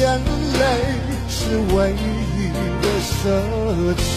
[0.00, 0.62] 眼泪
[1.28, 2.48] 是唯一
[2.80, 3.18] 的奢
[3.96, 4.08] 侈。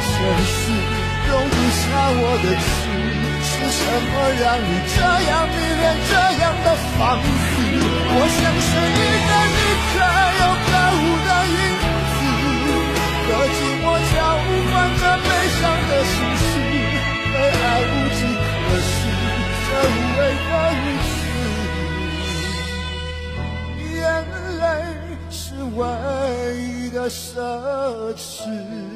[0.00, 0.12] 城
[0.44, 0.58] 市
[1.28, 1.84] 容不下
[2.18, 2.64] 我的痴。
[3.46, 6.66] 是什么让你这样迷恋这样的
[6.98, 7.24] 放肆？
[8.08, 9.58] 我像是一个你
[9.92, 9.94] 可
[10.40, 11.56] 有可无的影
[12.12, 12.18] 子，
[13.26, 14.14] 和寂寞交
[14.70, 16.48] 换着悲伤的心事，
[17.32, 18.94] 被爱无计可施，
[19.64, 20.52] 这无味的
[20.82, 21.18] 日子，
[23.94, 23.98] 眼
[24.60, 24.62] 泪
[25.30, 25.36] 是
[25.76, 25.80] 唯
[26.56, 26.76] 一。
[26.96, 28.95] 的奢侈。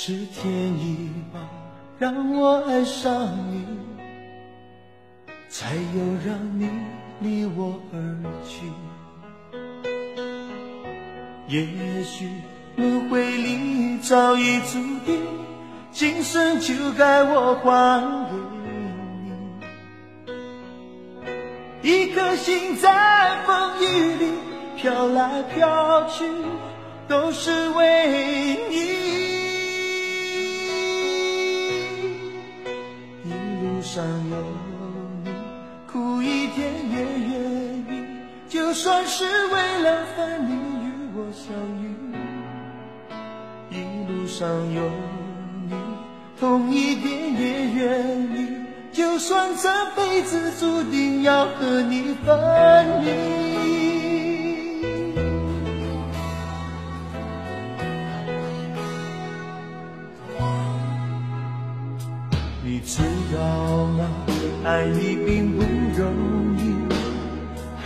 [0.00, 0.48] 是天
[0.78, 1.40] 意吧，
[1.98, 3.66] 让我爱上你，
[5.48, 6.70] 才有让你
[7.18, 7.98] 离我而
[8.46, 8.60] 去。
[11.48, 11.66] 也
[12.04, 12.30] 许
[12.76, 15.20] 轮回里早已注定，
[15.90, 18.00] 今生就该我还
[18.30, 18.36] 给
[21.82, 21.90] 你。
[21.90, 24.30] 一颗心在风雨里
[24.76, 26.24] 飘来飘去，
[27.08, 28.06] 都是为
[38.78, 41.52] 算是为了分离与我相
[41.82, 41.84] 遇。
[43.70, 43.74] 一
[44.06, 44.88] 路上有
[45.68, 45.74] 你，
[46.38, 48.54] 痛一点也愿意，
[48.92, 53.10] 就算这辈子注定要和你分离。
[62.62, 63.02] 你知
[63.34, 64.08] 道吗？
[64.64, 65.62] 爱你并不
[65.98, 66.12] 容
[66.58, 66.77] 易，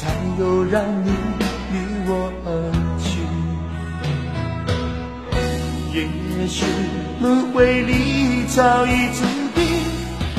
[0.00, 0.06] 才
[0.38, 1.10] 又让你
[1.72, 2.48] 离我而
[3.02, 3.18] 去。
[5.92, 6.64] 也许
[7.20, 9.24] 轮回里早已注
[9.56, 9.66] 定，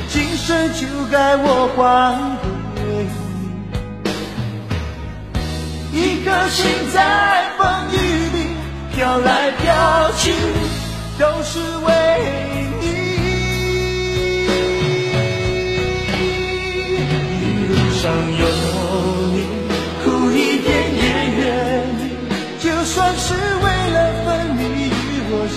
[0.07, 1.77] 今生就该我还
[2.73, 2.79] 给
[5.91, 5.99] 你。
[5.99, 7.95] 一颗心在风雨
[8.31, 8.55] 里
[8.95, 10.31] 飘来飘去，
[11.19, 11.89] 都是为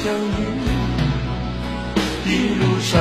[0.02, 0.72] 相遇。
[2.26, 3.00] 一路上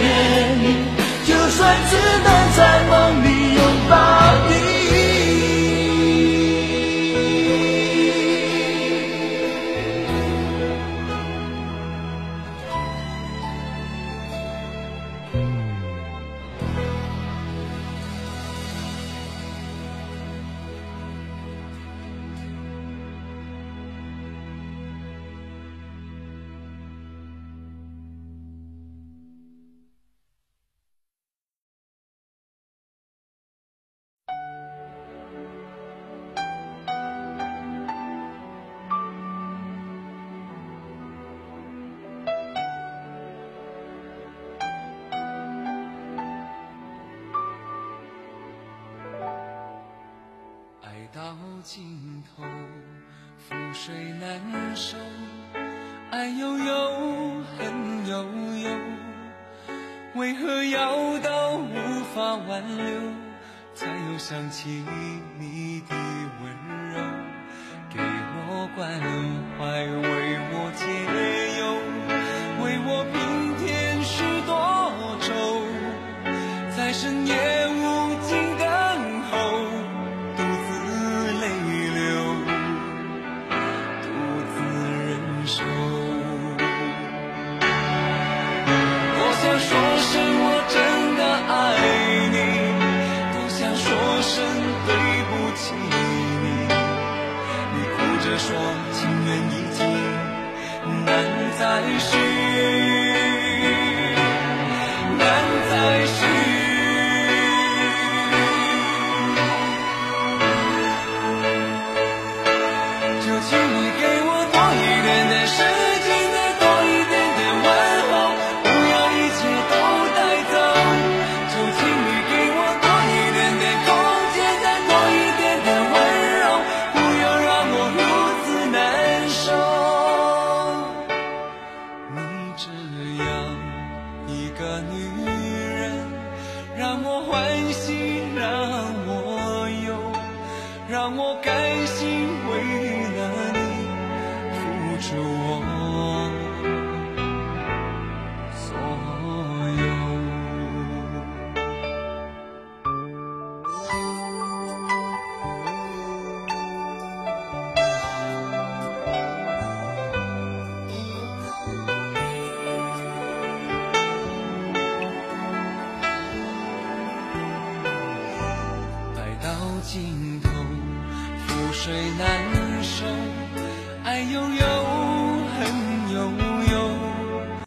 [51.31, 52.43] 到尽头，
[53.49, 54.97] 覆水难收，
[56.09, 58.25] 爱悠悠，恨悠
[58.57, 58.69] 悠，
[60.15, 62.85] 为何要到无法挽留，
[63.73, 64.83] 才又想起
[65.39, 65.95] 你的
[66.43, 66.51] 温
[66.89, 66.99] 柔，
[67.89, 68.01] 给
[68.49, 68.99] 我关
[69.57, 69.85] 怀，